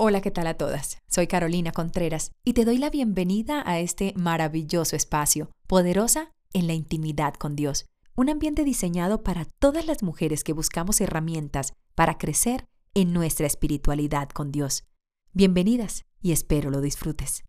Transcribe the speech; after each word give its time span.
Hola, 0.00 0.20
¿qué 0.20 0.30
tal 0.30 0.46
a 0.46 0.54
todas? 0.54 1.02
Soy 1.08 1.26
Carolina 1.26 1.72
Contreras 1.72 2.30
y 2.44 2.52
te 2.52 2.64
doy 2.64 2.78
la 2.78 2.88
bienvenida 2.88 3.64
a 3.66 3.80
este 3.80 4.14
maravilloso 4.14 4.94
espacio, 4.94 5.50
poderosa 5.66 6.30
en 6.52 6.68
la 6.68 6.74
intimidad 6.74 7.34
con 7.34 7.56
Dios, 7.56 7.84
un 8.14 8.30
ambiente 8.30 8.62
diseñado 8.62 9.24
para 9.24 9.46
todas 9.58 9.88
las 9.88 10.04
mujeres 10.04 10.44
que 10.44 10.52
buscamos 10.52 11.00
herramientas 11.00 11.72
para 11.96 12.16
crecer 12.16 12.64
en 12.94 13.12
nuestra 13.12 13.48
espiritualidad 13.48 14.28
con 14.28 14.52
Dios. 14.52 14.84
Bienvenidas 15.32 16.04
y 16.22 16.30
espero 16.30 16.70
lo 16.70 16.80
disfrutes. 16.80 17.42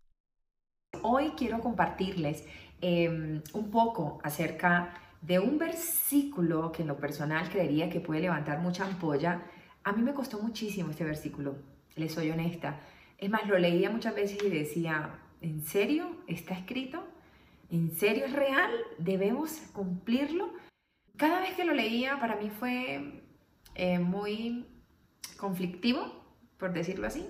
Hoy 1.04 1.34
quiero 1.36 1.60
compartirles 1.60 2.46
em, 2.80 3.42
un 3.52 3.70
poco 3.70 4.18
acerca 4.24 4.92
de 5.22 5.38
un 5.38 5.56
versículo 5.56 6.72
que 6.72 6.82
en 6.82 6.88
lo 6.88 6.96
personal 6.96 7.48
creería 7.48 7.88
que 7.88 8.00
puede 8.00 8.22
levantar 8.22 8.60
mucha 8.60 8.84
ampolla. 8.84 9.44
A 9.84 9.92
mí 9.92 10.02
me 10.02 10.14
costó 10.14 10.40
muchísimo 10.40 10.90
este 10.90 11.04
versículo 11.04 11.54
le 11.96 12.08
soy 12.08 12.30
honesta. 12.30 12.80
Es 13.18 13.30
más, 13.30 13.46
lo 13.46 13.58
leía 13.58 13.90
muchas 13.90 14.14
veces 14.14 14.42
y 14.42 14.48
decía, 14.48 15.18
¿en 15.40 15.62
serio 15.62 16.16
está 16.26 16.54
escrito? 16.54 17.06
¿En 17.70 17.92
serio 17.92 18.24
es 18.24 18.32
real? 18.32 18.70
¿Debemos 18.98 19.52
cumplirlo? 19.72 20.52
Cada 21.16 21.40
vez 21.40 21.54
que 21.54 21.64
lo 21.64 21.74
leía 21.74 22.18
para 22.18 22.36
mí 22.36 22.50
fue 22.50 23.22
eh, 23.74 23.98
muy 23.98 24.66
conflictivo, 25.36 26.24
por 26.58 26.72
decirlo 26.72 27.06
así, 27.06 27.28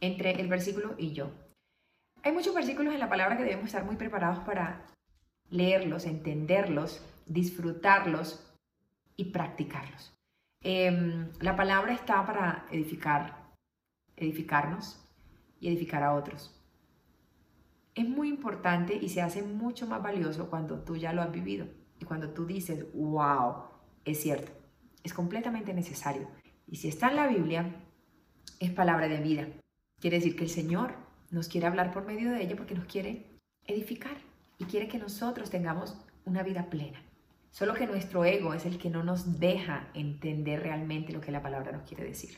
entre 0.00 0.32
el 0.32 0.48
versículo 0.48 0.94
y 0.98 1.12
yo. 1.12 1.30
Hay 2.22 2.32
muchos 2.32 2.54
versículos 2.54 2.94
en 2.94 3.00
la 3.00 3.08
palabra 3.08 3.36
que 3.36 3.44
debemos 3.44 3.66
estar 3.66 3.84
muy 3.84 3.96
preparados 3.96 4.40
para 4.44 4.86
leerlos, 5.50 6.06
entenderlos, 6.06 7.04
disfrutarlos 7.26 8.50
y 9.16 9.26
practicarlos. 9.26 10.14
Em, 10.62 11.30
la 11.40 11.56
palabra 11.56 11.92
está 11.92 12.24
para 12.24 12.66
edificar, 12.70 13.43
edificarnos 14.16 15.04
y 15.60 15.68
edificar 15.68 16.02
a 16.02 16.14
otros. 16.14 16.60
Es 17.94 18.08
muy 18.08 18.28
importante 18.28 18.94
y 18.94 19.08
se 19.08 19.22
hace 19.22 19.42
mucho 19.42 19.86
más 19.86 20.02
valioso 20.02 20.50
cuando 20.50 20.80
tú 20.80 20.96
ya 20.96 21.12
lo 21.12 21.22
has 21.22 21.30
vivido 21.30 21.66
y 22.00 22.04
cuando 22.04 22.30
tú 22.30 22.44
dices, 22.46 22.86
wow, 22.92 23.64
es 24.04 24.20
cierto, 24.20 24.52
es 25.02 25.14
completamente 25.14 25.72
necesario. 25.72 26.28
Y 26.66 26.76
si 26.76 26.88
está 26.88 27.10
en 27.10 27.16
la 27.16 27.28
Biblia, 27.28 27.76
es 28.58 28.70
palabra 28.70 29.08
de 29.08 29.20
vida. 29.20 29.46
Quiere 30.00 30.18
decir 30.18 30.36
que 30.36 30.44
el 30.44 30.50
Señor 30.50 30.94
nos 31.30 31.48
quiere 31.48 31.66
hablar 31.66 31.92
por 31.92 32.04
medio 32.04 32.30
de 32.30 32.42
ella 32.42 32.56
porque 32.56 32.74
nos 32.74 32.86
quiere 32.86 33.38
edificar 33.66 34.16
y 34.58 34.64
quiere 34.64 34.88
que 34.88 34.98
nosotros 34.98 35.50
tengamos 35.50 35.96
una 36.24 36.42
vida 36.42 36.70
plena. 36.70 37.02
Solo 37.50 37.74
que 37.74 37.86
nuestro 37.86 38.24
ego 38.24 38.54
es 38.54 38.66
el 38.66 38.78
que 38.78 38.90
no 38.90 39.04
nos 39.04 39.38
deja 39.38 39.88
entender 39.94 40.62
realmente 40.62 41.12
lo 41.12 41.20
que 41.20 41.30
la 41.30 41.42
palabra 41.42 41.72
nos 41.72 41.88
quiere 41.88 42.04
decir. 42.04 42.36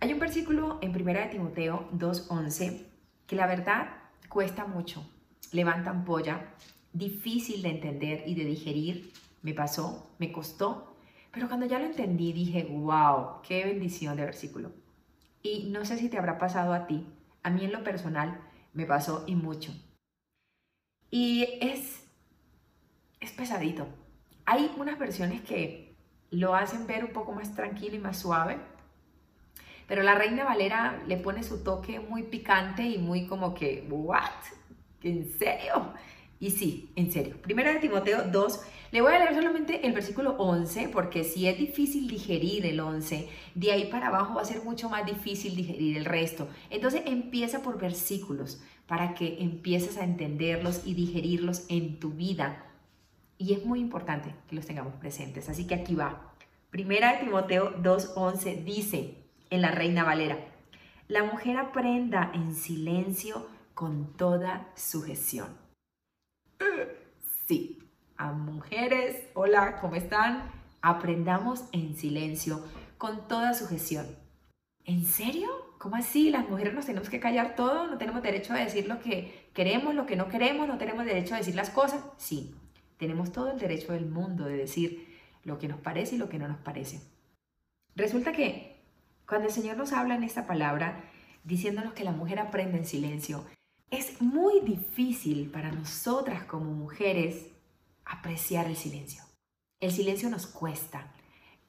Hay 0.00 0.12
un 0.12 0.20
versículo 0.20 0.78
en 0.80 0.94
1 0.94 1.04
de 1.12 1.26
Timoteo 1.26 1.88
2.11 1.92 2.86
que 3.26 3.34
la 3.34 3.48
verdad 3.48 3.88
cuesta 4.28 4.64
mucho, 4.64 5.04
levanta 5.50 5.90
ampolla, 5.90 6.54
difícil 6.92 7.62
de 7.62 7.70
entender 7.70 8.22
y 8.24 8.36
de 8.36 8.44
digerir. 8.44 9.12
Me 9.42 9.54
pasó, 9.54 10.08
me 10.18 10.30
costó, 10.30 10.96
pero 11.32 11.48
cuando 11.48 11.66
ya 11.66 11.80
lo 11.80 11.86
entendí 11.86 12.32
dije, 12.32 12.64
wow, 12.70 13.42
qué 13.42 13.64
bendición 13.64 14.16
de 14.16 14.24
versículo. 14.24 14.70
Y 15.42 15.68
no 15.70 15.84
sé 15.84 15.98
si 15.98 16.08
te 16.08 16.16
habrá 16.16 16.38
pasado 16.38 16.74
a 16.74 16.86
ti, 16.86 17.04
a 17.42 17.50
mí 17.50 17.64
en 17.64 17.72
lo 17.72 17.82
personal 17.82 18.40
me 18.74 18.86
pasó 18.86 19.24
y 19.26 19.34
mucho. 19.34 19.72
Y 21.10 21.58
es, 21.60 22.06
es 23.18 23.32
pesadito. 23.32 23.88
Hay 24.46 24.70
unas 24.78 24.96
versiones 24.96 25.40
que 25.40 25.96
lo 26.30 26.54
hacen 26.54 26.86
ver 26.86 27.04
un 27.04 27.12
poco 27.12 27.32
más 27.32 27.54
tranquilo 27.56 27.96
y 27.96 28.00
más 28.00 28.18
suave, 28.18 28.58
pero 29.88 30.02
la 30.02 30.14
Reina 30.14 30.44
Valera 30.44 31.02
le 31.08 31.16
pone 31.16 31.42
su 31.42 31.64
toque 31.64 31.98
muy 31.98 32.22
picante 32.24 32.84
y 32.84 32.98
muy 32.98 33.26
como 33.26 33.54
que, 33.54 33.84
¿what? 33.90 34.30
¿En 35.02 35.28
serio? 35.38 35.94
Y 36.38 36.50
sí, 36.50 36.92
en 36.94 37.10
serio. 37.10 37.40
Primera 37.42 37.72
de 37.72 37.80
Timoteo 37.80 38.22
2, 38.30 38.60
le 38.92 39.00
voy 39.00 39.12
a 39.14 39.18
leer 39.18 39.34
solamente 39.34 39.86
el 39.86 39.94
versículo 39.94 40.36
11, 40.38 40.90
porque 40.90 41.24
si 41.24 41.48
es 41.48 41.58
difícil 41.58 42.06
digerir 42.06 42.66
el 42.66 42.78
11, 42.78 43.28
de 43.54 43.72
ahí 43.72 43.86
para 43.86 44.08
abajo 44.08 44.34
va 44.34 44.42
a 44.42 44.44
ser 44.44 44.62
mucho 44.62 44.88
más 44.88 45.04
difícil 45.04 45.56
digerir 45.56 45.96
el 45.96 46.04
resto. 46.04 46.48
Entonces 46.70 47.02
empieza 47.06 47.62
por 47.62 47.80
versículos, 47.80 48.60
para 48.86 49.14
que 49.14 49.38
empieces 49.40 49.98
a 49.98 50.04
entenderlos 50.04 50.82
y 50.86 50.94
digerirlos 50.94 51.66
en 51.68 51.98
tu 51.98 52.10
vida. 52.10 52.64
Y 53.36 53.52
es 53.52 53.64
muy 53.64 53.80
importante 53.80 54.34
que 54.48 54.56
los 54.56 54.66
tengamos 54.66 54.94
presentes. 54.94 55.48
Así 55.48 55.66
que 55.66 55.74
aquí 55.74 55.94
va. 55.94 56.34
Primera 56.70 57.12
de 57.12 57.24
Timoteo 57.24 57.76
2.11 57.82 58.64
dice, 58.64 59.27
en 59.50 59.62
la 59.62 59.70
Reina 59.70 60.04
Valera. 60.04 60.38
La 61.08 61.24
mujer 61.24 61.56
aprenda 61.56 62.30
en 62.34 62.54
silencio 62.54 63.46
con 63.74 64.16
toda 64.16 64.68
sujeción. 64.74 65.56
Sí, 67.46 67.78
a 68.16 68.32
mujeres, 68.32 69.28
hola, 69.34 69.78
¿cómo 69.80 69.94
están? 69.94 70.50
Aprendamos 70.82 71.64
en 71.72 71.96
silencio 71.96 72.62
con 72.98 73.26
toda 73.26 73.54
sujeción. 73.54 74.06
¿En 74.84 75.04
serio? 75.04 75.48
¿Cómo 75.78 75.96
así? 75.96 76.30
¿Las 76.30 76.48
mujeres 76.48 76.74
nos 76.74 76.86
tenemos 76.86 77.08
que 77.08 77.20
callar 77.20 77.54
todo? 77.54 77.86
¿No 77.86 77.98
tenemos 77.98 78.22
derecho 78.22 78.52
a 78.52 78.58
decir 78.58 78.88
lo 78.88 79.00
que 79.00 79.48
queremos, 79.54 79.94
lo 79.94 80.06
que 80.06 80.16
no 80.16 80.28
queremos? 80.28 80.66
¿No 80.66 80.76
tenemos 80.76 81.04
derecho 81.04 81.34
a 81.34 81.38
decir 81.38 81.54
las 81.54 81.70
cosas? 81.70 82.02
Sí, 82.16 82.54
tenemos 82.96 83.32
todo 83.32 83.52
el 83.52 83.58
derecho 83.58 83.92
del 83.92 84.06
mundo 84.06 84.44
de 84.44 84.56
decir 84.56 85.06
lo 85.44 85.58
que 85.58 85.68
nos 85.68 85.80
parece 85.80 86.16
y 86.16 86.18
lo 86.18 86.28
que 86.28 86.38
no 86.38 86.48
nos 86.48 86.58
parece. 86.58 87.00
Resulta 87.94 88.32
que 88.32 88.77
cuando 89.28 89.46
el 89.46 89.52
Señor 89.52 89.76
nos 89.76 89.92
habla 89.92 90.14
en 90.14 90.22
esta 90.22 90.46
palabra, 90.46 91.04
diciéndonos 91.44 91.92
que 91.92 92.02
la 92.02 92.12
mujer 92.12 92.38
aprende 92.38 92.78
en 92.78 92.86
silencio, 92.86 93.44
es 93.90 94.22
muy 94.22 94.60
difícil 94.60 95.50
para 95.50 95.70
nosotras 95.70 96.44
como 96.44 96.72
mujeres 96.72 97.46
apreciar 98.06 98.66
el 98.66 98.76
silencio. 98.76 99.22
El 99.80 99.92
silencio 99.92 100.30
nos 100.30 100.46
cuesta. 100.46 101.12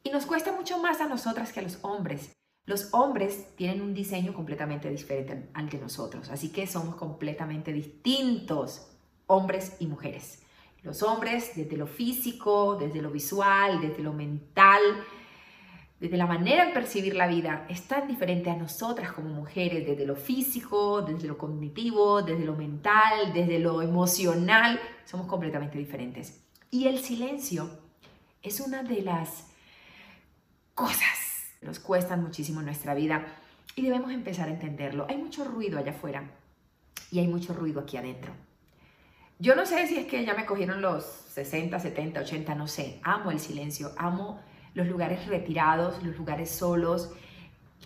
Y 0.03 0.09
nos 0.09 0.25
cuesta 0.25 0.53
mucho 0.53 0.79
más 0.79 1.01
a 1.01 1.09
nosotras 1.09 1.51
que 1.51 1.59
a 1.59 1.63
los 1.63 1.79
hombres. 1.81 2.31
Los 2.65 2.93
hombres 2.93 3.53
tienen 3.57 3.81
un 3.81 3.93
diseño 3.93 4.33
completamente 4.33 4.89
diferente 4.89 5.49
al 5.53 5.69
de 5.69 5.79
nosotros, 5.79 6.29
así 6.29 6.49
que 6.53 6.65
somos 6.65 6.95
completamente 6.95 7.73
distintos, 7.73 8.87
hombres 9.27 9.75
y 9.79 9.87
mujeres. 9.87 10.43
Los 10.81 11.03
hombres 11.03 11.51
desde 11.57 11.75
lo 11.75 11.87
físico, 11.87 12.77
desde 12.77 13.01
lo 13.01 13.11
visual, 13.11 13.81
desde 13.81 14.01
lo 14.01 14.13
mental, 14.13 14.81
desde 15.99 16.15
la 16.15 16.25
manera 16.25 16.65
de 16.65 16.73
percibir 16.73 17.15
la 17.15 17.27
vida, 17.27 17.65
es 17.67 17.87
tan 17.87 18.07
diferente 18.07 18.49
a 18.49 18.55
nosotras 18.55 19.11
como 19.11 19.29
mujeres, 19.29 19.85
desde 19.85 20.05
lo 20.05 20.15
físico, 20.15 21.01
desde 21.01 21.27
lo 21.27 21.37
cognitivo, 21.37 22.21
desde 22.21 22.45
lo 22.45 22.55
mental, 22.55 23.33
desde 23.33 23.59
lo 23.59 23.81
emocional, 23.81 24.79
somos 25.03 25.27
completamente 25.27 25.77
diferentes. 25.77 26.41
Y 26.71 26.87
el 26.87 26.99
silencio 26.99 27.69
es 28.41 28.61
una 28.61 28.83
de 28.83 29.01
las 29.01 29.47
cosas 30.73 31.53
que 31.59 31.65
nos 31.65 31.79
cuestan 31.79 32.23
muchísimo 32.23 32.61
en 32.61 32.67
nuestra 32.67 32.93
vida 32.93 33.25
y 33.75 33.81
debemos 33.81 34.11
empezar 34.11 34.47
a 34.47 34.51
entenderlo. 34.51 35.05
Hay 35.09 35.17
mucho 35.17 35.43
ruido 35.43 35.79
allá 35.79 35.91
afuera 35.91 36.31
y 37.11 37.19
hay 37.19 37.27
mucho 37.27 37.53
ruido 37.53 37.81
aquí 37.81 37.97
adentro. 37.97 38.31
Yo 39.37 39.55
no 39.55 39.65
sé 39.65 39.87
si 39.87 39.97
es 39.97 40.05
que 40.05 40.23
ya 40.25 40.33
me 40.33 40.45
cogieron 40.45 40.81
los 40.81 41.03
60, 41.03 41.77
70, 41.77 42.21
80, 42.21 42.55
no 42.55 42.67
sé. 42.67 42.99
Amo 43.03 43.31
el 43.31 43.39
silencio, 43.39 43.91
amo 43.97 44.39
los 44.79 44.87
lugares 44.87 45.27
retirados, 45.27 46.01
los 46.03 46.17
lugares 46.17 46.49
solos. 46.49 47.11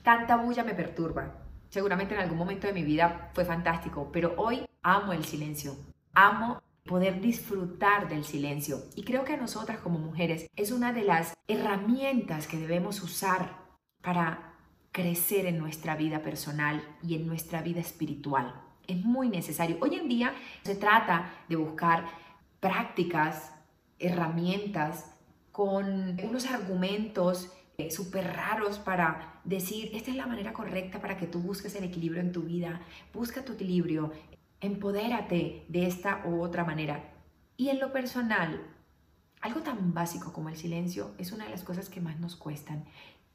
Tanta 0.04 0.36
bulla 0.38 0.64
me 0.64 0.76
perturba. 0.76 1.40
Seguramente 1.70 2.14
en 2.14 2.22
algún 2.22 2.38
momento 2.38 2.68
de 2.68 2.74
mi 2.74 2.84
vida 2.84 3.32
fue 3.34 3.46
fantástico, 3.46 4.12
pero 4.14 4.36
hoy 4.38 4.64
amo 4.84 5.12
el 5.12 5.26
silencio. 5.26 5.76
Amo 6.14 6.62
poder 6.86 7.20
disfrutar 7.20 8.08
del 8.10 8.24
silencio. 8.24 8.78
Y 8.96 9.04
creo 9.04 9.26
que 9.26 9.34
a 9.34 9.38
nosotras 9.38 9.80
como 9.80 9.98
mujeres 9.98 10.48
es 10.56 10.72
una 10.72 10.94
de 10.94 11.04
las 11.04 11.34
herramientas 11.48 12.46
que 12.46 12.58
debemos 12.58 13.02
usar 13.02 13.58
para 14.04 14.54
crecer 14.92 15.48
en 15.48 15.58
nuestra 15.58 15.96
vida 15.96 16.22
personal 16.22 16.84
y 17.02 17.16
en 17.16 17.26
nuestra 17.26 17.64
vida 17.64 17.80
espiritual. 17.80 18.54
Es 18.86 19.04
muy 19.04 19.30
necesario. 19.30 19.78
Hoy 19.82 19.96
en 19.96 20.10
día 20.10 20.34
se 20.62 20.76
trata 20.76 21.32
de 21.50 21.56
buscar 21.56 22.06
prácticas, 22.60 23.52
herramientas 23.98 25.13
con 25.54 26.20
unos 26.24 26.48
argumentos 26.48 27.54
eh, 27.78 27.92
súper 27.92 28.26
raros 28.26 28.80
para 28.80 29.40
decir, 29.44 29.92
esta 29.94 30.10
es 30.10 30.18
la 30.18 30.26
manera 30.26 30.52
correcta 30.52 31.00
para 31.00 31.16
que 31.16 31.28
tú 31.28 31.40
busques 31.40 31.76
el 31.76 31.84
equilibrio 31.84 32.22
en 32.22 32.32
tu 32.32 32.42
vida, 32.42 32.82
busca 33.14 33.46
tu 33.46 33.54
equilibrio, 33.54 34.12
empodérate 34.62 35.66
de 35.70 35.86
esta 35.86 36.24
u 36.26 36.42
otra 36.42 36.66
manera. 36.66 37.04
Y 37.56 37.70
en 37.70 37.80
lo 37.80 37.94
personal, 37.94 38.66
algo 39.42 39.62
tan 39.62 39.94
básico 39.94 40.34
como 40.34 40.50
el 40.50 40.58
silencio 40.58 41.14
es 41.20 41.32
una 41.32 41.46
de 41.46 41.52
las 41.52 41.64
cosas 41.64 41.88
que 41.88 42.02
más 42.02 42.20
nos 42.20 42.36
cuestan 42.36 42.86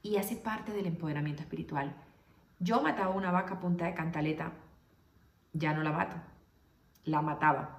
y 0.03 0.17
hace 0.17 0.35
parte 0.35 0.73
del 0.73 0.87
empoderamiento 0.87 1.41
espiritual. 1.41 1.95
Yo 2.59 2.81
mataba 2.81 3.15
una 3.15 3.31
vaca 3.31 3.61
punta 3.61 3.85
de 3.85 3.93
cantaleta, 3.93 4.51
ya 5.53 5.73
no 5.73 5.83
la 5.83 5.93
mato, 5.93 6.17
la 7.05 7.21
mataba 7.21 7.78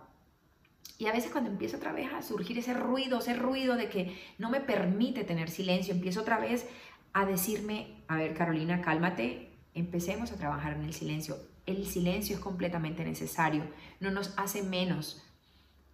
y 1.01 1.07
a 1.07 1.13
veces 1.13 1.33
cuando 1.33 1.51
empiezo 1.51 1.79
otra 1.79 1.93
vez 1.93 2.13
a 2.13 2.21
surgir 2.21 2.59
ese 2.59 2.75
ruido, 2.75 3.21
ese 3.21 3.35
ruido 3.35 3.75
de 3.75 3.89
que 3.89 4.21
no 4.37 4.51
me 4.51 4.61
permite 4.61 5.25
tener 5.25 5.49
silencio, 5.49 5.95
empiezo 5.95 6.21
otra 6.21 6.39
vez 6.39 6.67
a 7.15 7.25
decirme, 7.25 8.03
a 8.07 8.17
ver 8.17 8.35
Carolina, 8.35 8.83
cálmate, 8.83 9.51
empecemos 9.75 10.31
a 10.31 10.37
trabajar 10.37 10.75
en 10.75 10.85
el 10.85 10.93
silencio. 10.93 11.39
El 11.65 11.87
silencio 11.87 12.37
es 12.37 12.43
completamente 12.43 13.03
necesario, 13.03 13.65
no 13.99 14.11
nos 14.11 14.35
hace 14.37 14.63
menos. 14.63 15.23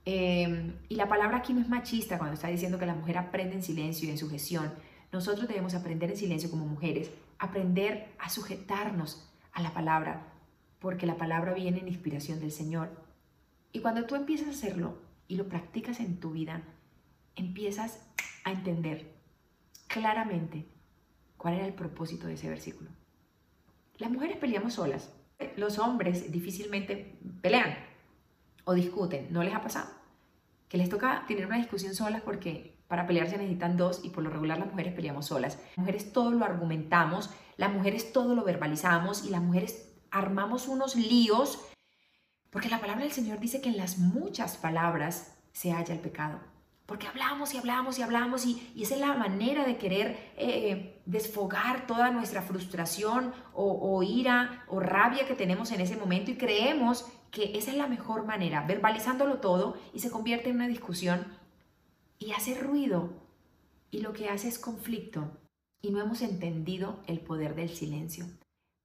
Em, 0.05 0.75
y 0.88 0.97
la 0.97 1.09
palabra 1.09 1.38
aquí 1.38 1.53
no 1.53 1.61
es 1.61 1.69
machista 1.69 2.19
cuando 2.19 2.35
está 2.35 2.49
diciendo 2.49 2.79
que 2.79 2.87
la 2.87 2.94
mujer 2.94 3.19
aprende 3.19 3.55
en 3.55 3.62
silencio 3.62 4.09
y 4.09 4.11
en 4.11 4.19
sujeción. 4.19 4.73
Nosotros 5.12 5.47
debemos 5.47 5.75
aprender 5.75 6.11
en 6.11 6.17
silencio 6.17 6.50
como 6.50 6.67
mujeres, 6.67 7.11
aprender 7.38 8.09
a 8.19 8.29
sujetarnos 8.29 9.31
a 9.53 9.62
la 9.62 9.73
palabra, 9.73 10.33
porque 10.81 11.06
la 11.06 11.17
palabra 11.17 11.55
viene 11.55 11.79
en 11.79 11.88
inspiración 11.88 12.41
del 12.41 12.50
Señor. 12.50 13.06
Y 13.76 13.81
cuando 13.81 14.06
tú 14.06 14.14
empiezas 14.14 14.49
a 14.49 14.52
hacerlo 14.52 14.96
y 15.28 15.37
lo 15.37 15.50
practicas 15.50 16.00
en 16.00 16.19
tu 16.19 16.31
vida, 16.31 16.62
empiezas 17.34 18.00
a 18.43 18.52
entender 18.52 19.12
claramente 19.87 20.67
cuál 21.37 21.56
era 21.56 21.67
el 21.67 21.75
propósito 21.75 22.26
de 22.26 22.32
ese 22.32 22.49
versículo. 22.49 22.88
Las 23.99 24.11
mujeres 24.11 24.38
peleamos 24.38 24.73
solas. 24.73 25.12
Los 25.58 25.78
hombres 25.78 26.32
difícilmente 26.32 27.19
pelean 27.43 27.76
o 28.64 28.73
discuten. 28.73 29.31
¿No 29.31 29.43
les 29.43 29.55
ha 29.55 29.61
pasado? 29.61 29.90
Que 30.70 30.78
les 30.78 30.88
toca 30.88 31.26
tener 31.28 31.44
una 31.44 31.58
discusión 31.58 31.94
solas 31.94 32.23
porque 32.23 32.78
para 32.88 33.06
pelear 33.06 33.28
se 33.28 33.37
necesitan 33.37 33.76
dos 33.76 34.00
y 34.02 34.08
por 34.08 34.25
lo 34.25 34.31
regular 34.31 34.58
las 34.58 34.70
mujeres 34.70 34.94
peleamos 34.94 35.26
solas. 35.26 35.58
Las 35.76 35.76
mujeres 35.76 36.14
todo 36.14 36.31
lo 36.31 36.46
argumentamos, 36.46 37.28
las 37.58 37.70
mujeres 37.75 38.11
todo 38.14 38.34
lo 38.34 38.43
verbalizamos 38.43 39.26
y 39.26 39.28
las 39.28 39.43
mujeres 39.43 39.93
armamos 40.11 40.67
unos 40.67 40.96
líos 40.96 41.58
porque 42.56 42.70
la 42.70 42.81
palabra 42.81 43.03
del 43.03 43.12
Señor 43.12 43.38
dice 43.38 43.61
que 43.61 43.69
en 43.69 43.76
las 43.76 43.99
muchas 43.99 44.56
palabras 44.56 45.37
se 45.53 45.73
halla 45.73 45.93
el 45.93 46.00
pecado. 46.00 46.41
Porque 46.87 47.06
hablamos 47.06 47.53
y 47.53 47.58
hablamos 47.58 47.99
y 47.99 48.03
hablamos 48.03 48.47
y, 48.47 48.73
esa 48.81 48.94
es 48.94 49.00
la 49.03 49.12
manera 49.12 49.67
de 49.67 49.76
querer 49.76 50.32
eh, 50.38 50.99
desfogar 51.05 51.87
toda 51.87 52.11
nuestra 52.11 52.41
frustración 52.41 53.35
o, 53.53 53.79
o 53.79 54.03
ira 54.03 54.64
o 54.69 54.81
rabia 54.81 55.26
que 55.26 55.35
tenemos 55.35 55.70
en 55.70 55.82
ese 55.82 55.99
momento 55.99 56.31
y 56.31 56.38
creemos 56.38 57.05
que 57.31 57.58
esa 57.58 57.73
es 57.73 57.76
la 57.76 57.88
mejor 57.88 58.25
manera, 58.25 58.64
verbalizándolo 58.67 59.38
todo 59.41 59.76
y 59.93 60.00
se 60.00 60.11
convierte 60.11 60.49
en 60.49 60.56
una 60.56 60.67
discusión 60.67 61.26
y 62.19 62.32
hace 62.32 62.59
ruido 62.59 63.11
y 63.91 64.00
lo 64.00 64.14
que 64.14 64.31
hace 64.31 64.49
es 64.49 64.59
conflicto 64.59 65.31
y 65.82 65.91
no 65.91 66.00
hemos 66.00 66.23
entendido 66.23 67.02
el 67.06 67.20
poder 67.20 67.55
del 67.55 67.69
silencio 67.69 68.25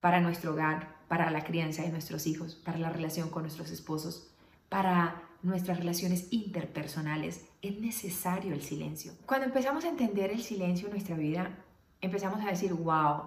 para 0.01 0.19
nuestro 0.19 0.51
hogar, 0.51 1.00
para 1.11 1.29
la 1.29 1.43
crianza 1.43 1.81
de 1.81 1.89
nuestros 1.89 2.25
hijos, 2.25 2.55
para 2.55 2.77
la 2.77 2.89
relación 2.89 3.29
con 3.29 3.41
nuestros 3.41 3.69
esposos, 3.69 4.31
para 4.69 5.21
nuestras 5.41 5.77
relaciones 5.77 6.31
interpersonales, 6.31 7.49
es 7.61 7.81
necesario 7.81 8.53
el 8.53 8.61
silencio. 8.61 9.11
Cuando 9.25 9.45
empezamos 9.45 9.83
a 9.83 9.89
entender 9.89 10.31
el 10.31 10.41
silencio 10.41 10.87
en 10.87 10.93
nuestra 10.93 11.17
vida, 11.17 11.65
empezamos 11.99 12.39
a 12.39 12.47
decir, 12.47 12.73
wow, 12.73 13.23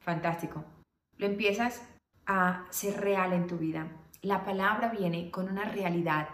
fantástico. 0.00 0.64
Lo 1.18 1.26
empiezas 1.26 1.82
a 2.26 2.66
ser 2.70 3.00
real 3.00 3.32
en 3.32 3.46
tu 3.46 3.58
vida. 3.58 3.86
La 4.22 4.44
palabra 4.44 4.88
viene 4.88 5.30
con 5.30 5.48
una 5.48 5.66
realidad, 5.66 6.30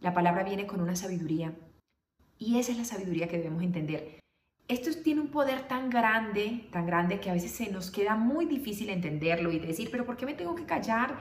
la 0.00 0.12
palabra 0.12 0.44
viene 0.44 0.66
con 0.66 0.82
una 0.82 0.96
sabiduría. 0.96 1.54
Y 2.36 2.58
esa 2.58 2.72
es 2.72 2.76
la 2.76 2.84
sabiduría 2.84 3.26
que 3.26 3.38
debemos 3.38 3.62
entender. 3.62 4.20
Esto 4.68 4.90
tiene 5.02 5.20
un 5.20 5.28
poder 5.28 5.68
tan 5.68 5.90
grande, 5.90 6.68
tan 6.72 6.86
grande 6.86 7.20
que 7.20 7.30
a 7.30 7.34
veces 7.34 7.52
se 7.52 7.70
nos 7.70 7.90
queda 7.92 8.16
muy 8.16 8.46
difícil 8.46 8.90
entenderlo 8.90 9.52
y 9.52 9.60
decir, 9.60 9.90
pero 9.92 10.04
¿por 10.04 10.16
qué 10.16 10.26
me 10.26 10.34
tengo 10.34 10.56
que 10.56 10.64
callar? 10.64 11.16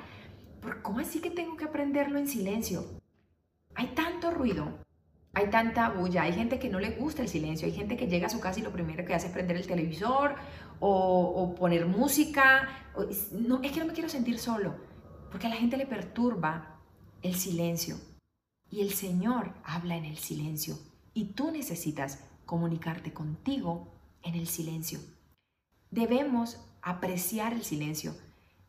¿Por 0.62 0.82
¿Cómo 0.82 1.00
así 1.00 1.20
que 1.20 1.30
tengo 1.30 1.56
que 1.56 1.66
aprenderlo 1.66 2.18
en 2.18 2.28
silencio? 2.28 2.84
Hay 3.76 3.88
tanto 3.88 4.32
ruido, 4.32 4.80
hay 5.34 5.52
tanta 5.52 5.90
bulla, 5.90 6.24
hay 6.24 6.34
gente 6.34 6.58
que 6.58 6.70
no 6.70 6.80
le 6.80 6.92
gusta 6.92 7.22
el 7.22 7.28
silencio, 7.28 7.68
hay 7.68 7.74
gente 7.74 7.96
que 7.96 8.08
llega 8.08 8.26
a 8.26 8.32
su 8.32 8.40
casa 8.40 8.62
y 8.62 8.64
lo 8.64 8.72
primero 8.72 9.06
que 9.06 9.14
hace 9.14 9.28
es 9.28 9.34
prender 9.34 9.58
el 9.58 9.68
televisor 9.68 10.36
o, 10.80 11.54
poner 11.56 11.86
música. 11.86 12.68
no, 13.32 13.62
es 13.62 13.72
que 13.72 13.80
no 13.80 13.86
me 13.86 13.94
quiero 13.94 14.10
sentir 14.10 14.40
solo, 14.40 14.74
porque 15.30 15.46
a 15.46 15.52
la 15.52 15.58
gente 15.58 15.78
le 15.78 15.86
perturba 15.86 16.80
el 17.22 17.36
silencio. 17.36 17.98
Y 18.72 18.82
el 18.82 18.92
Señor 18.92 19.54
habla 19.64 19.98
en 19.98 20.06
el 20.06 20.18
silencio 20.18 20.80
y 21.14 21.34
tú 21.34 21.52
necesitas 21.52 22.24
comunicarte 22.46 23.14
contigo 23.14 23.88
en 24.24 24.36
el 24.36 24.48
silencio. 24.48 25.00
Debemos 25.92 26.60
apreciar 26.82 27.54
el 27.54 27.64
silencio, 27.64 28.16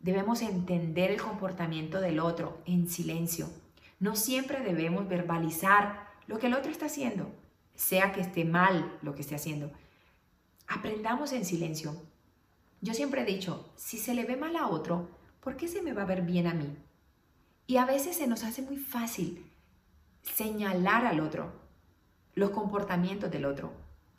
debemos 0.01 0.43
entender 0.43 1.11
el 1.11 1.21
comportamiento 1.21 2.01
del 2.01 2.21
otro 2.21 2.63
en 2.67 2.89
silencio 2.89 3.49
no 3.99 4.15
siempre 4.15 4.61
debemos 4.61 5.09
verbalizar 5.09 6.07
lo 6.27 6.39
que 6.39 6.49
el 6.49 6.55
otro 6.55 6.71
está 6.71 6.87
haciendo, 6.87 7.33
sea 7.75 8.13
que 8.13 8.21
esté 8.21 8.45
mal 8.45 8.99
lo 9.03 9.15
que 9.15 9.23
esté 9.23 9.35
haciendo. 9.35 9.73
Aprendamos 10.67 11.33
en 11.33 11.45
silencio. 11.45 11.97
Yo 12.83 12.93
siempre 12.93 13.23
he 13.23 13.25
dicho, 13.25 13.73
si 13.77 13.97
se 13.97 14.15
le 14.15 14.25
ve 14.25 14.37
mal 14.37 14.57
a 14.57 14.69
otro, 14.69 15.09
¿por 15.41 15.57
qué 15.57 15.67
se 15.67 15.81
me 15.81 15.95
va 15.95 16.03
a 16.03 16.07
ver 16.07 16.23
bien 16.23 16.47
a 16.47 16.53
mí? 16.53 16.77
Y 17.67 17.79
a 17.79 17.87
veces 17.87 18.17
se 18.17 18.27
nos 18.27 18.45
hace 18.45 18.63
muy 18.63 18.77
fácil 18.77 19.51
señalar 20.23 21.07
al 21.07 21.21
otro, 21.21 21.53
los 22.37 22.51
comportamientos 22.51 23.33
del 23.33 23.47
otro, 23.47 23.73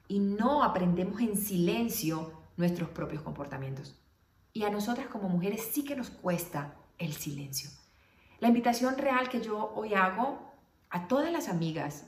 y 0.10 0.19
no 0.19 0.64
aprendemos 0.64 1.22
en 1.22 1.38
silencio 1.38 2.34
nuestros 2.58 2.90
propios 2.90 3.22
comportamientos. 3.22 3.96
Y 4.52 4.64
a 4.64 4.69
nosotras 4.69 5.08
como 5.08 5.30
mujeres 5.30 5.69
sí 5.72 5.86
que 5.86 5.96
nos 5.96 6.10
cuesta 6.10 6.75
el 6.98 7.14
silencio. 7.14 7.69
La 8.40 8.50
invitación 8.50 8.98
real 8.98 9.30
que 9.30 9.42
yo 9.42 9.72
hoy 9.75 9.94
hago 9.94 10.52
a 10.90 11.08
todas 11.08 11.31
las 11.31 11.48
amigas, 11.48 12.06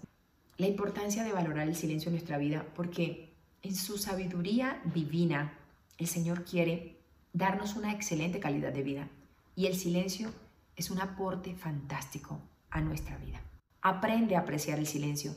la 0.57 0.67
importancia 0.67 1.23
de 1.23 1.31
valorar 1.31 1.67
el 1.67 1.75
silencio 1.75 2.09
en 2.09 2.15
nuestra 2.15 2.37
vida, 2.37 2.65
porque 2.75 3.33
en 3.61 3.75
su 3.75 3.97
sabiduría 3.97 4.81
divina 4.85 5.53
el 5.97 6.07
Señor 6.07 6.43
quiere 6.43 6.97
darnos 7.33 7.75
una 7.75 7.91
excelente 7.91 8.39
calidad 8.39 8.73
de 8.73 8.83
vida 8.83 9.07
y 9.55 9.67
el 9.67 9.75
silencio 9.75 10.31
es 10.75 10.89
un 10.89 11.01
aporte 11.01 11.55
fantástico 11.55 12.39
a 12.69 12.81
nuestra 12.81 13.17
vida. 13.17 13.41
Aprende 13.81 14.35
a 14.35 14.39
apreciar 14.39 14.79
el 14.79 14.87
silencio, 14.87 15.35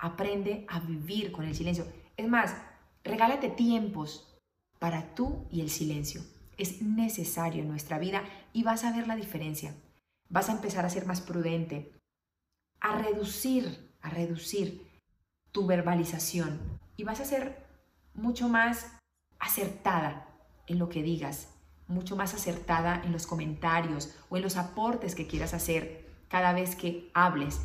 aprende 0.00 0.66
a 0.68 0.80
vivir 0.80 1.30
con 1.30 1.44
el 1.44 1.54
silencio. 1.54 1.86
Es 2.16 2.28
más, 2.28 2.56
regálate 3.04 3.48
tiempos 3.48 4.36
para 4.78 5.14
tú 5.14 5.46
y 5.50 5.60
el 5.60 5.70
silencio. 5.70 6.22
Es 6.56 6.82
necesario 6.82 7.62
en 7.62 7.68
nuestra 7.68 7.98
vida 7.98 8.22
y 8.52 8.62
vas 8.62 8.84
a 8.84 8.92
ver 8.92 9.06
la 9.06 9.16
diferencia 9.16 9.74
vas 10.30 10.48
a 10.48 10.52
empezar 10.52 10.86
a 10.86 10.90
ser 10.90 11.04
más 11.04 11.20
prudente, 11.20 11.92
a 12.80 12.96
reducir, 12.96 13.92
a 14.00 14.08
reducir 14.08 14.88
tu 15.52 15.66
verbalización 15.66 16.58
y 16.96 17.04
vas 17.04 17.20
a 17.20 17.24
ser 17.24 17.66
mucho 18.14 18.48
más 18.48 18.86
acertada 19.38 20.28
en 20.66 20.78
lo 20.78 20.88
que 20.88 21.02
digas, 21.02 21.48
mucho 21.88 22.16
más 22.16 22.32
acertada 22.32 23.02
en 23.04 23.12
los 23.12 23.26
comentarios 23.26 24.14
o 24.30 24.36
en 24.36 24.44
los 24.44 24.56
aportes 24.56 25.14
que 25.14 25.26
quieras 25.26 25.52
hacer 25.52 26.08
cada 26.28 26.52
vez 26.52 26.76
que 26.76 27.10
hables. 27.12 27.60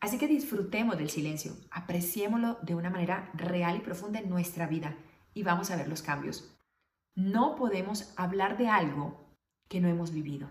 Así 0.00 0.18
que 0.18 0.28
disfrutemos 0.28 0.98
del 0.98 1.10
silencio, 1.10 1.52
apreciémoslo 1.70 2.58
de 2.62 2.74
una 2.74 2.90
manera 2.90 3.30
real 3.34 3.76
y 3.76 3.80
profunda 3.80 4.20
en 4.20 4.28
nuestra 4.28 4.66
vida 4.66 4.96
y 5.34 5.42
vamos 5.42 5.70
a 5.70 5.76
ver 5.76 5.88
los 5.88 6.02
cambios. 6.02 6.54
No 7.14 7.56
podemos 7.56 8.12
hablar 8.16 8.58
de 8.58 8.68
algo 8.68 9.26
que 9.68 9.80
no 9.80 9.88
hemos 9.88 10.12
vivido. 10.12 10.48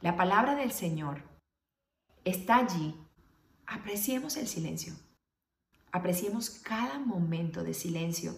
La 0.00 0.16
palabra 0.16 0.54
del 0.54 0.72
Señor 0.72 1.22
está 2.24 2.56
allí. 2.56 2.94
Apreciemos 3.66 4.36
el 4.36 4.46
silencio. 4.46 4.94
Apreciemos 5.92 6.50
cada 6.50 6.98
momento 6.98 7.62
de 7.62 7.74
silencio 7.74 8.36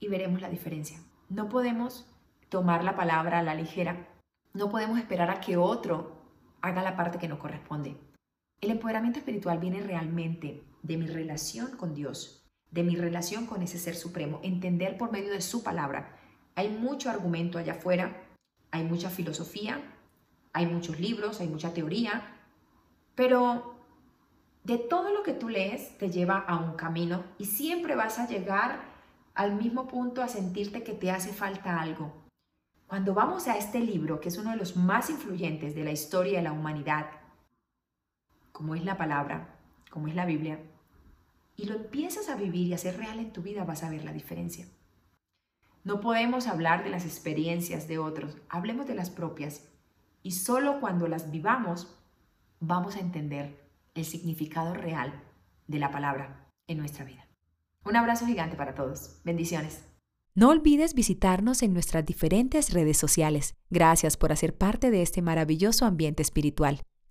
y 0.00 0.08
veremos 0.08 0.40
la 0.40 0.48
diferencia. 0.48 0.98
No 1.28 1.48
podemos 1.48 2.06
tomar 2.48 2.84
la 2.84 2.96
palabra 2.96 3.40
a 3.40 3.42
la 3.42 3.54
ligera. 3.54 4.08
No 4.52 4.70
podemos 4.70 4.98
esperar 4.98 5.30
a 5.30 5.40
que 5.40 5.56
otro 5.56 6.22
haga 6.62 6.82
la 6.82 6.96
parte 6.96 7.18
que 7.18 7.28
no 7.28 7.38
corresponde. 7.38 7.96
El 8.64 8.70
empoderamiento 8.70 9.18
espiritual 9.18 9.58
viene 9.58 9.82
realmente 9.82 10.64
de 10.82 10.96
mi 10.96 11.06
relación 11.06 11.76
con 11.76 11.94
Dios, 11.94 12.48
de 12.70 12.82
mi 12.82 12.96
relación 12.96 13.44
con 13.44 13.60
ese 13.60 13.78
ser 13.78 13.94
supremo, 13.94 14.40
entender 14.42 14.96
por 14.96 15.12
medio 15.12 15.34
de 15.34 15.42
su 15.42 15.62
palabra. 15.62 16.16
Hay 16.54 16.70
mucho 16.70 17.10
argumento 17.10 17.58
allá 17.58 17.74
afuera, 17.74 18.24
hay 18.70 18.84
mucha 18.84 19.10
filosofía, 19.10 19.82
hay 20.54 20.64
muchos 20.64 20.98
libros, 20.98 21.42
hay 21.42 21.48
mucha 21.48 21.74
teoría, 21.74 22.38
pero 23.14 23.74
de 24.62 24.78
todo 24.78 25.12
lo 25.12 25.22
que 25.22 25.34
tú 25.34 25.50
lees 25.50 25.98
te 25.98 26.08
lleva 26.08 26.38
a 26.38 26.56
un 26.56 26.74
camino 26.74 27.22
y 27.36 27.44
siempre 27.44 27.94
vas 27.94 28.18
a 28.18 28.26
llegar 28.26 28.80
al 29.34 29.56
mismo 29.56 29.88
punto 29.88 30.22
a 30.22 30.28
sentirte 30.28 30.82
que 30.82 30.94
te 30.94 31.10
hace 31.10 31.34
falta 31.34 31.82
algo. 31.82 32.14
Cuando 32.86 33.12
vamos 33.12 33.46
a 33.46 33.58
este 33.58 33.80
libro, 33.80 34.20
que 34.20 34.30
es 34.30 34.38
uno 34.38 34.52
de 34.52 34.56
los 34.56 34.74
más 34.74 35.10
influyentes 35.10 35.74
de 35.74 35.84
la 35.84 35.92
historia 35.92 36.38
de 36.38 36.44
la 36.44 36.52
humanidad, 36.52 37.23
como 38.54 38.76
es 38.76 38.84
la 38.84 38.96
palabra, 38.96 39.58
como 39.90 40.06
es 40.06 40.14
la 40.14 40.26
Biblia, 40.26 40.60
y 41.56 41.66
lo 41.66 41.74
empiezas 41.74 42.28
a 42.28 42.36
vivir 42.36 42.68
y 42.68 42.72
a 42.72 42.76
hacer 42.76 42.96
real 42.96 43.18
en 43.18 43.32
tu 43.32 43.42
vida, 43.42 43.64
vas 43.64 43.82
a 43.82 43.90
ver 43.90 44.04
la 44.04 44.12
diferencia. 44.12 44.64
No 45.82 46.00
podemos 46.00 46.46
hablar 46.46 46.84
de 46.84 46.90
las 46.90 47.04
experiencias 47.04 47.88
de 47.88 47.98
otros, 47.98 48.36
hablemos 48.48 48.86
de 48.86 48.94
las 48.94 49.10
propias 49.10 49.68
y 50.22 50.30
solo 50.30 50.78
cuando 50.80 51.08
las 51.08 51.32
vivamos 51.32 51.98
vamos 52.60 52.94
a 52.94 53.00
entender 53.00 53.60
el 53.94 54.04
significado 54.04 54.72
real 54.72 55.20
de 55.66 55.80
la 55.80 55.90
palabra 55.90 56.48
en 56.68 56.78
nuestra 56.78 57.04
vida. 57.04 57.26
Un 57.84 57.96
abrazo 57.96 58.24
gigante 58.24 58.56
para 58.56 58.76
todos. 58.76 59.20
Bendiciones. 59.24 59.84
No 60.36 60.50
olvides 60.50 60.94
visitarnos 60.94 61.62
en 61.64 61.72
nuestras 61.72 62.06
diferentes 62.06 62.72
redes 62.72 62.98
sociales. 62.98 63.56
Gracias 63.68 64.16
por 64.16 64.30
hacer 64.30 64.56
parte 64.56 64.92
de 64.92 65.02
este 65.02 65.22
maravilloso 65.22 65.86
ambiente 65.86 66.22
espiritual. 66.22 66.82